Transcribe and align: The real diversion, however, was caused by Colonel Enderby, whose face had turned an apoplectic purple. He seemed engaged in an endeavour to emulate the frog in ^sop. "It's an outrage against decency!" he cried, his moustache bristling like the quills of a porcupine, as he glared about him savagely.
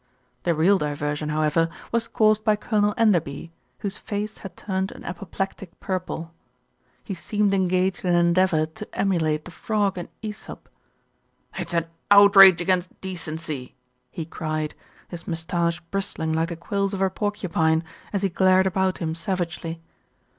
The 0.41 0.55
real 0.55 0.79
diversion, 0.79 1.29
however, 1.29 1.69
was 1.91 2.07
caused 2.07 2.43
by 2.43 2.55
Colonel 2.55 2.95
Enderby, 2.97 3.51
whose 3.81 3.97
face 3.97 4.39
had 4.39 4.57
turned 4.57 4.91
an 4.91 5.03
apoplectic 5.03 5.79
purple. 5.79 6.33
He 7.03 7.13
seemed 7.13 7.53
engaged 7.53 8.03
in 8.03 8.15
an 8.15 8.15
endeavour 8.15 8.65
to 8.65 8.95
emulate 8.97 9.45
the 9.45 9.51
frog 9.51 9.99
in 9.99 10.09
^sop. 10.23 10.61
"It's 11.55 11.75
an 11.75 11.85
outrage 12.09 12.61
against 12.61 12.99
decency!" 12.99 13.75
he 14.09 14.25
cried, 14.25 14.73
his 15.07 15.27
moustache 15.27 15.79
bristling 15.91 16.33
like 16.33 16.49
the 16.49 16.55
quills 16.55 16.95
of 16.95 17.01
a 17.03 17.11
porcupine, 17.11 17.83
as 18.11 18.23
he 18.23 18.29
glared 18.29 18.65
about 18.65 18.97
him 18.97 19.13
savagely. 19.13 19.83